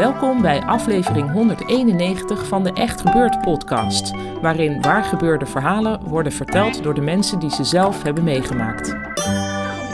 [0.00, 6.94] Welkom bij aflevering 191 van de Echt Gebeurd podcast, waarin waargebeurde verhalen worden verteld door
[6.94, 8.96] de mensen die ze zelf hebben meegemaakt.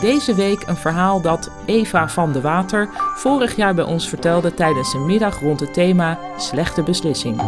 [0.00, 4.94] Deze week een verhaal dat Eva van de Water vorig jaar bij ons vertelde tijdens
[4.94, 7.40] een middag rond het thema Slechte beslissing.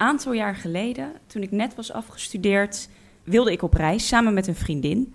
[0.00, 2.88] Een aantal jaar geleden, toen ik net was afgestudeerd,
[3.24, 5.14] wilde ik op reis samen met een vriendin.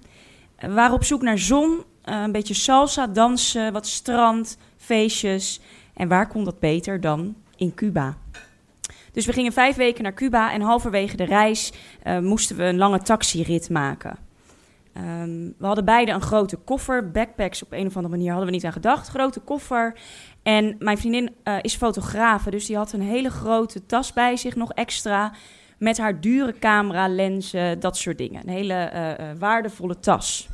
[0.60, 5.60] We waren op zoek naar zon, eh, een beetje salsa, dansen, wat strand, feestjes.
[5.94, 8.18] En waar kon dat beter dan in Cuba?
[9.12, 11.72] Dus we gingen vijf weken naar Cuba en halverwege de reis
[12.04, 14.18] uh, moesten we een lange taxirit maken.
[14.98, 18.56] Um, we hadden beide een grote koffer, backpacks op een of andere manier hadden we
[18.56, 19.08] niet aan gedacht.
[19.08, 19.98] Grote koffer.
[20.44, 24.56] En mijn vriendin uh, is fotografe, dus die had een hele grote tas bij zich,
[24.56, 25.34] nog extra.
[25.78, 28.42] Met haar dure camera, lenzen, dat soort dingen.
[28.42, 30.50] Een hele uh, uh, waardevolle tas.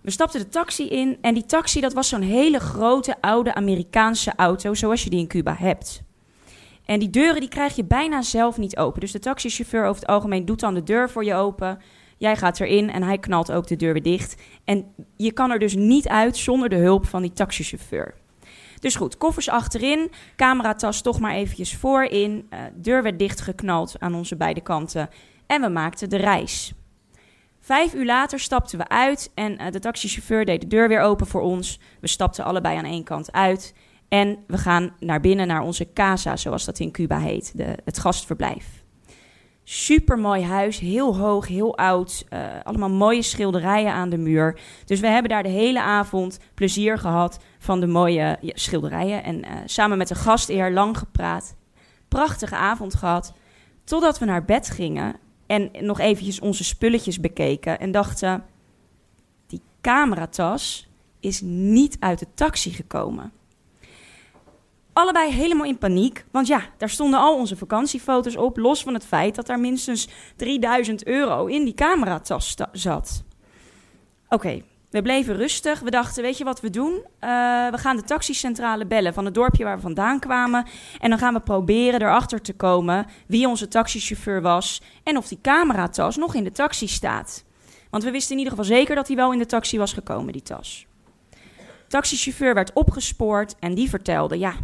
[0.00, 4.32] We stapten de taxi in en die taxi dat was zo'n hele grote oude Amerikaanse
[4.36, 6.02] auto, zoals je die in Cuba hebt.
[6.84, 9.00] En die deuren die krijg je bijna zelf niet open.
[9.00, 11.78] Dus de taxichauffeur over het algemeen doet dan de deur voor je open.
[12.22, 14.42] Jij gaat erin en hij knalt ook de deur weer dicht.
[14.64, 18.14] En je kan er dus niet uit zonder de hulp van die taxichauffeur.
[18.78, 22.46] Dus goed, koffers achterin, cameratas toch maar eventjes voorin.
[22.50, 25.08] Uh, deur werd dichtgeknald aan onze beide kanten
[25.46, 26.72] en we maakten de reis.
[27.60, 31.26] Vijf uur later stapten we uit en uh, de taxichauffeur deed de deur weer open
[31.26, 31.80] voor ons.
[32.00, 33.74] We stapten allebei aan één kant uit
[34.08, 37.98] en we gaan naar binnen naar onze casa, zoals dat in Cuba heet, de, het
[37.98, 38.81] gastverblijf.
[39.64, 42.24] Super mooi huis, heel hoog, heel oud.
[42.30, 44.60] Uh, allemaal mooie schilderijen aan de muur.
[44.84, 49.24] Dus we hebben daar de hele avond plezier gehad van de mooie schilderijen.
[49.24, 51.56] En uh, samen met de gastheer lang gepraat.
[52.08, 53.32] Prachtige avond gehad.
[53.84, 57.80] Totdat we naar bed gingen en nog eventjes onze spulletjes bekeken.
[57.80, 58.44] En dachten,
[59.46, 60.88] die cameratas
[61.20, 63.32] is niet uit de taxi gekomen.
[64.92, 69.06] Allebei helemaal in paniek, want ja, daar stonden al onze vakantiefoto's op, los van het
[69.06, 73.24] feit dat daar minstens 3000 euro in die cameratas zat.
[74.28, 75.80] Oké, we bleven rustig.
[75.80, 76.92] We dachten, weet je wat we doen?
[76.92, 77.00] Uh,
[77.70, 80.66] we gaan de taxicentrale bellen van het dorpje waar we vandaan kwamen.
[81.00, 85.38] En dan gaan we proberen erachter te komen wie onze taxichauffeur was en of die
[85.42, 87.44] cameratas nog in de taxi staat.
[87.90, 90.32] Want we wisten in ieder geval zeker dat hij wel in de taxi was gekomen,
[90.32, 90.86] die tas.
[91.88, 94.54] Taxichauffeur werd opgespoord en die vertelde, ja,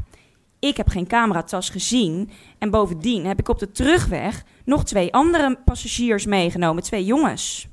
[0.59, 2.31] ik heb geen cameratas gezien.
[2.59, 7.69] En bovendien heb ik op de terugweg nog twee andere passagiers meegenomen, twee jongens.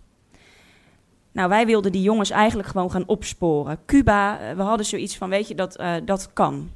[1.32, 3.80] Nou, wij wilden die jongens eigenlijk gewoon gaan opsporen.
[3.86, 6.70] Cuba, we hadden zoiets van, weet je, dat, uh, dat kan.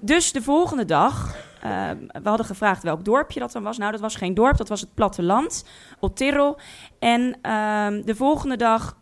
[0.00, 1.90] Dus de volgende dag, uh,
[2.22, 3.78] we hadden gevraagd welk dorpje dat dan was.
[3.78, 5.64] Nou, dat was geen dorp, dat was het platteland,
[6.00, 6.56] Otero.
[6.98, 8.96] En uh, de volgende dag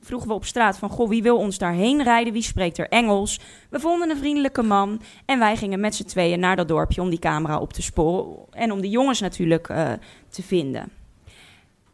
[0.00, 2.32] vroegen we op straat van, goh, wie wil ons daarheen rijden?
[2.32, 3.40] Wie spreekt er Engels?
[3.70, 7.10] We vonden een vriendelijke man en wij gingen met z'n tweeën naar dat dorpje om
[7.10, 9.92] die camera op te sporen en om die jongens natuurlijk uh,
[10.28, 10.92] te vinden.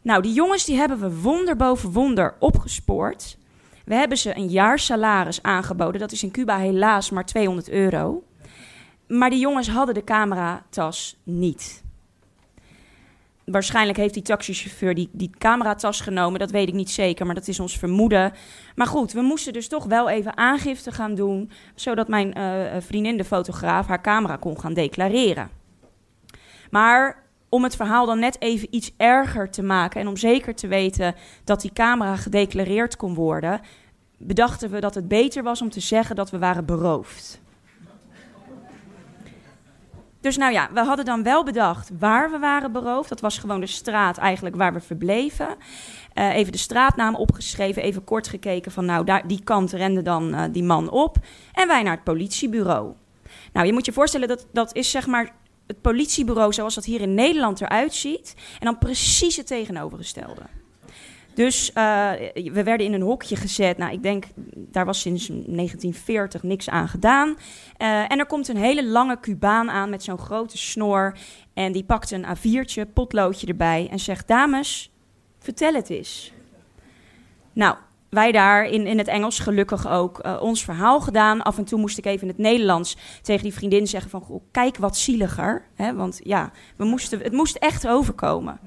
[0.01, 3.37] Nou, die jongens die hebben we wonder boven wonder opgespoord.
[3.85, 5.99] We hebben ze een jaar salaris aangeboden.
[5.99, 8.23] Dat is in Cuba helaas maar 200 euro.
[9.07, 11.84] Maar die jongens hadden de cameratas niet
[13.45, 16.39] waarschijnlijk heeft die taxichauffeur die, die cameratas genomen.
[16.39, 18.33] Dat weet ik niet zeker, maar dat is ons vermoeden.
[18.75, 21.51] Maar goed, we moesten dus toch wel even aangifte gaan doen.
[21.75, 25.49] Zodat mijn uh, vriendin, de fotograaf, haar camera kon gaan declareren.
[26.69, 30.01] Maar om het verhaal dan net even iets erger te maken.
[30.01, 33.61] En om zeker te weten dat die camera gedeclareerd kon worden.
[34.17, 37.43] Bedachten we dat het beter was om te zeggen dat we waren beroofd.
[40.25, 43.09] Dus nou ja, we hadden dan wel bedacht waar we waren beroofd.
[43.09, 45.47] Dat was gewoon de straat eigenlijk waar we verbleven.
[46.13, 50.33] Uh, even de straatnaam opgeschreven, even kort gekeken van nou, daar, die kant rende dan
[50.33, 51.17] uh, die man op.
[51.53, 52.93] En wij naar het politiebureau.
[53.53, 55.35] Nou, je moet je voorstellen dat dat is zeg maar
[55.67, 58.35] het politiebureau zoals dat hier in Nederland eruit ziet.
[58.59, 60.41] En dan precies het tegenovergestelde.
[61.35, 63.77] Dus uh, we werden in een hokje gezet.
[63.77, 67.27] Nou, ik denk, daar was sinds 1940 niks aan gedaan.
[67.29, 71.17] Uh, en er komt een hele lange Cubaan aan met zo'n grote snor.
[71.53, 74.91] En die pakt een A4'tje, potloodje erbij en zegt: Dames,
[75.39, 76.33] vertel het eens.
[77.53, 77.75] Nou,
[78.09, 81.41] wij daar in, in het Engels gelukkig ook uh, ons verhaal gedaan.
[81.41, 84.21] Af en toe moest ik even in het Nederlands tegen die vriendin zeggen van...
[84.21, 85.65] Goh, kijk wat zieliger.
[85.75, 85.93] Hè?
[85.93, 88.59] Want ja, we moesten, het moest echt overkomen.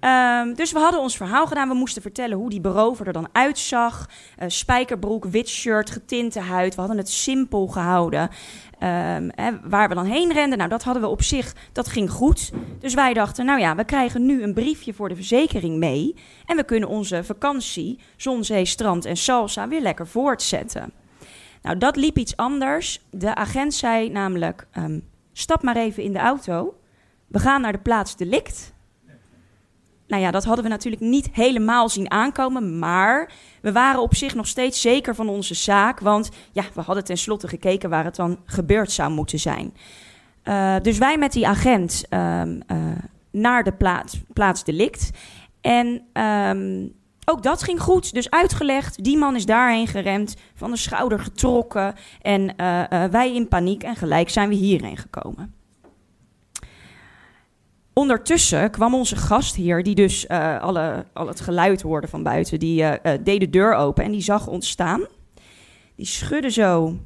[0.00, 1.68] Um, dus we hadden ons verhaal gedaan.
[1.68, 4.08] We moesten vertellen hoe die berover er dan uitzag.
[4.38, 6.74] Uh, spijkerbroek, wit shirt, getinte huid.
[6.74, 8.22] We hadden het simpel gehouden.
[8.22, 12.10] Um, hè, waar we dan heen renden, nou dat hadden we op zich, dat ging
[12.10, 12.52] goed.
[12.80, 16.14] Dus wij dachten, nou ja, we krijgen nu een briefje voor de verzekering mee.
[16.46, 20.92] En we kunnen onze vakantie, zon, zee, strand en salsa weer lekker voortzetten.
[21.62, 23.04] Nou, dat liep iets anders.
[23.10, 26.74] De agent zei namelijk, um, stap maar even in de auto.
[27.26, 28.74] We gaan naar de plaats delict
[30.06, 32.78] nou ja, dat hadden we natuurlijk niet helemaal zien aankomen.
[32.78, 36.00] Maar we waren op zich nog steeds zeker van onze zaak.
[36.00, 39.74] Want ja, we hadden tenslotte gekeken waar het dan gebeurd zou moeten zijn.
[40.44, 42.76] Uh, dus wij met die agent um, uh,
[43.30, 45.10] naar de plaats, plaats delict.
[45.60, 46.92] En um,
[47.24, 48.14] ook dat ging goed.
[48.14, 51.94] Dus uitgelegd, die man is daarheen geremd, van de schouder getrokken.
[52.22, 55.54] En uh, wij in paniek en gelijk zijn we hierheen gekomen.
[57.98, 62.82] Ondertussen kwam onze gastheer, die dus uh, alle, al het geluid hoorde van buiten, die
[62.82, 65.06] uh, uh, deed de deur open en die zag ons staan.
[65.94, 66.96] Die schudde zo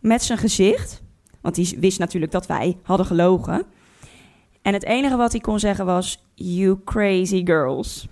[0.00, 1.02] met zijn gezicht,
[1.40, 3.64] want die wist natuurlijk dat wij hadden gelogen.
[4.62, 8.08] En het enige wat hij kon zeggen was: You crazy girls.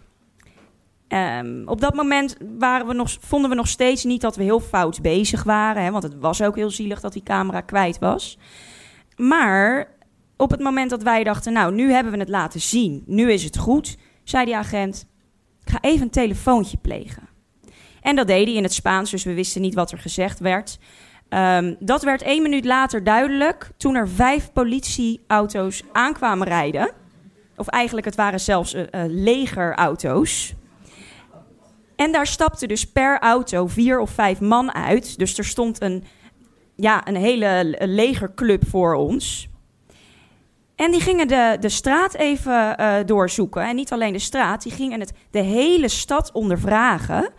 [1.08, 4.60] Um, op dat moment waren we nog, vonden we nog steeds niet dat we heel
[4.60, 8.38] fout bezig waren, hè, want het was ook heel zielig dat die camera kwijt was.
[9.16, 9.98] Maar
[10.40, 13.44] op het moment dat wij dachten, nou, nu hebben we het laten zien, nu is
[13.44, 15.06] het goed, zei die agent,
[15.64, 17.28] ga even een telefoontje plegen.
[18.00, 20.78] En dat deed hij in het Spaans, dus we wisten niet wat er gezegd werd.
[21.28, 26.92] Um, dat werd één minuut later duidelijk toen er vijf politieauto's aankwamen rijden.
[27.56, 30.54] Of eigenlijk, het waren zelfs uh, uh, legerauto's.
[31.96, 35.18] En daar stapte dus per auto vier of vijf man uit.
[35.18, 36.04] Dus er stond een,
[36.76, 39.48] ja, een hele legerclub voor ons.
[40.80, 43.62] En die gingen de, de straat even uh, doorzoeken.
[43.62, 47.30] En niet alleen de straat, die gingen het, de hele stad ondervragen.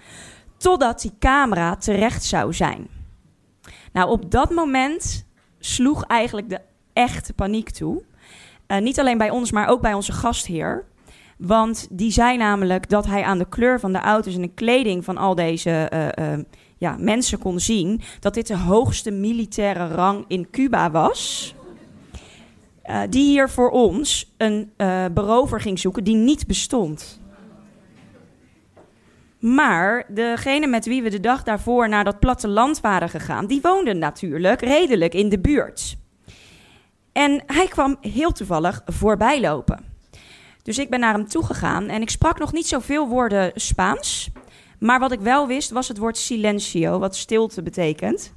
[0.57, 2.87] Totdat die camera terecht zou zijn.
[3.93, 5.25] Nou, op dat moment
[5.59, 6.59] sloeg eigenlijk de
[6.93, 8.03] echte paniek toe.
[8.67, 10.85] Uh, niet alleen bij ons, maar ook bij onze gastheer.
[11.37, 15.05] Want die zei namelijk dat hij aan de kleur van de auto's en de kleding
[15.05, 16.33] van al deze uh,
[16.77, 21.55] ja, mensen kon zien dat dit de hoogste militaire rang in Cuba was.
[22.89, 27.21] Uh, die hier voor ons een uh, berover ging zoeken die niet bestond.
[29.39, 33.93] Maar degene met wie we de dag daarvoor naar dat platteland waren gegaan, die woonde
[33.93, 35.97] natuurlijk redelijk in de buurt.
[37.11, 39.85] En hij kwam heel toevallig voorbij lopen.
[40.63, 44.29] Dus ik ben naar hem toegegaan en ik sprak nog niet zoveel woorden Spaans.
[44.79, 48.33] Maar wat ik wel wist was het woord silencio, wat stilte betekent.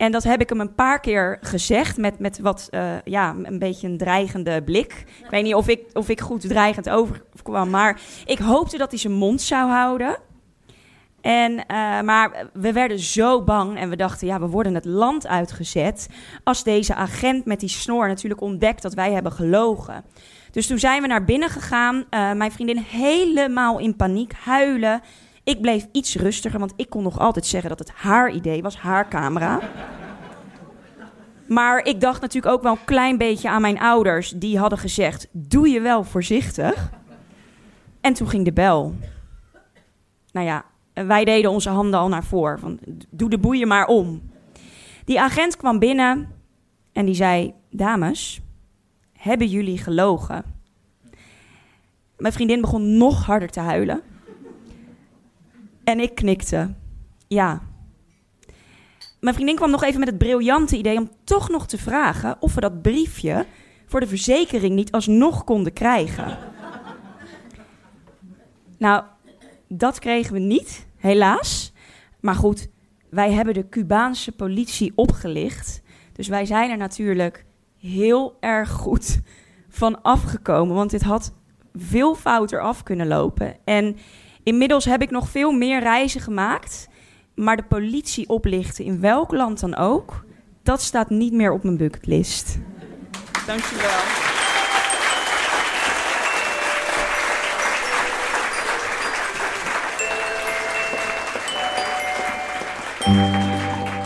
[0.00, 3.58] En dat heb ik hem een paar keer gezegd met, met wat, uh, ja, een
[3.58, 5.04] beetje een dreigende blik.
[5.24, 9.00] Ik weet niet of ik, of ik goed dreigend overkwam, maar ik hoopte dat hij
[9.00, 10.16] zijn mond zou houden.
[11.20, 15.26] En, uh, maar we werden zo bang en we dachten, ja, we worden het land
[15.26, 16.08] uitgezet
[16.44, 20.04] als deze agent met die snor natuurlijk ontdekt dat wij hebben gelogen.
[20.50, 25.00] Dus toen zijn we naar binnen gegaan, uh, mijn vriendin helemaal in paniek, huilen.
[25.50, 28.76] Ik bleef iets rustiger, want ik kon nog altijd zeggen dat het haar idee was,
[28.76, 29.60] haar camera.
[31.46, 34.30] Maar ik dacht natuurlijk ook wel een klein beetje aan mijn ouders.
[34.30, 36.90] Die hadden gezegd: Doe je wel voorzichtig.
[38.00, 38.94] En toen ging de bel.
[40.32, 42.58] Nou ja, wij deden onze handen al naar voren.
[42.58, 42.78] Van,
[43.10, 44.30] doe de boeien maar om.
[45.04, 46.28] Die agent kwam binnen
[46.92, 48.40] en die zei: Dames,
[49.12, 50.44] hebben jullie gelogen?
[52.16, 54.02] Mijn vriendin begon nog harder te huilen.
[55.90, 56.74] En ik knikte.
[57.28, 57.62] Ja.
[59.20, 62.54] Mijn vriendin kwam nog even met het briljante idee om toch nog te vragen of
[62.54, 63.46] we dat briefje
[63.86, 66.38] voor de verzekering niet alsnog konden krijgen.
[68.78, 69.04] nou,
[69.68, 71.72] dat kregen we niet, helaas.
[72.20, 72.68] Maar goed,
[73.08, 75.82] wij hebben de Cubaanse politie opgelicht.
[76.12, 77.44] Dus wij zijn er natuurlijk
[77.76, 79.20] heel erg goed
[79.68, 80.74] van afgekomen.
[80.74, 81.34] Want dit had
[81.74, 83.56] veel fouter af kunnen lopen.
[83.64, 83.96] En
[84.42, 86.88] Inmiddels heb ik nog veel meer reizen gemaakt.
[87.34, 90.24] Maar de politie oplichten, in welk land dan ook,
[90.62, 92.58] dat staat niet meer op mijn bucketlist.
[93.46, 94.28] Dankjewel.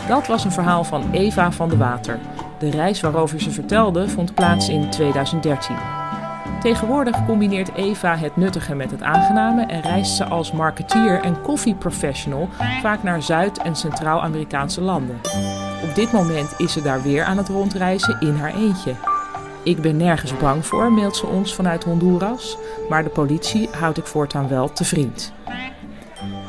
[0.07, 2.19] Dat was een verhaal van Eva van de Water.
[2.59, 6.04] De reis waarover ze vertelde vond plaats in 2013.
[6.65, 12.49] Tegenwoordig combineert Eva het nuttige met het aangename en reist ze als marketeer en koffieprofessional
[12.81, 15.19] vaak naar Zuid- en Centraal-Amerikaanse landen.
[15.83, 18.93] Op dit moment is ze daar weer aan het rondreizen in haar eentje.
[19.63, 22.57] Ik ben nergens bang voor, mailt ze ons vanuit Honduras,
[22.89, 25.33] maar de politie houd ik voortaan wel te vriend.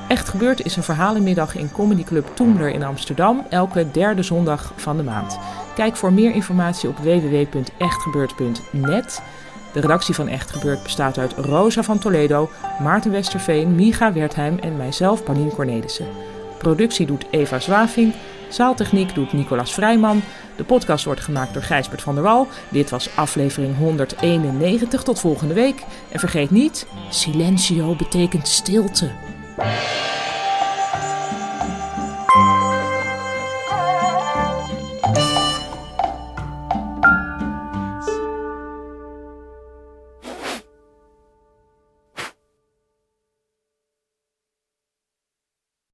[0.08, 4.96] Echt Gebeurd is een verhalenmiddag in Comedy Club Toemler in Amsterdam, elke derde zondag van
[4.96, 5.38] de maand.
[5.74, 9.22] Kijk voor meer informatie op www.echtgebeurd.net.
[9.76, 12.50] De redactie van Echt Gebeurd bestaat uit Rosa van Toledo,
[12.82, 16.06] Maarten Westerveen, Miga Wertheim en mijzelf, Paulien Cornelissen.
[16.58, 18.14] Productie doet Eva Zwaving,
[18.48, 20.22] zaaltechniek doet Nicolas Vrijman.
[20.56, 22.48] De podcast wordt gemaakt door Gijsbert van der Wal.
[22.68, 25.02] Dit was aflevering 191.
[25.02, 25.84] Tot volgende week.
[26.08, 29.10] En vergeet niet, silencio betekent stilte.